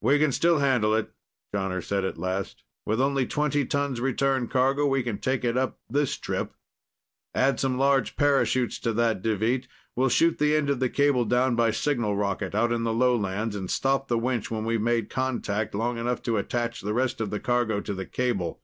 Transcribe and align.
"We 0.00 0.18
can 0.18 0.32
still 0.32 0.60
handle 0.60 0.94
it," 0.94 1.12
Jonner 1.52 1.84
said 1.84 2.02
at 2.06 2.16
last. 2.16 2.64
"With 2.86 2.98
only 2.98 3.26
twenty 3.26 3.66
tons 3.66 4.00
return 4.00 4.48
cargo, 4.48 4.86
we 4.86 5.02
can 5.02 5.18
take 5.18 5.44
it 5.44 5.54
up 5.58 5.78
this 5.90 6.16
trip. 6.16 6.54
Add 7.34 7.60
some 7.60 7.76
large 7.76 8.16
parachutes 8.16 8.78
to 8.78 8.94
that, 8.94 9.20
Deveet. 9.20 9.68
We'll 9.94 10.08
shoot 10.08 10.38
the 10.38 10.56
end 10.56 10.70
of 10.70 10.80
the 10.80 10.88
cable 10.88 11.26
down 11.26 11.56
by 11.56 11.72
signal 11.72 12.16
rocket, 12.16 12.54
out 12.54 12.72
in 12.72 12.84
the 12.84 12.94
lowlands, 12.94 13.54
and 13.54 13.70
stop 13.70 14.08
the 14.08 14.16
winch 14.16 14.50
when 14.50 14.64
we've 14.64 14.80
made 14.80 15.10
contact, 15.10 15.74
long 15.74 15.98
enough 15.98 16.22
to 16.22 16.38
attach 16.38 16.80
the 16.80 16.94
rest 16.94 17.20
of 17.20 17.28
the 17.28 17.38
cargo 17.38 17.82
to 17.82 17.92
the 17.92 18.06
cable. 18.06 18.62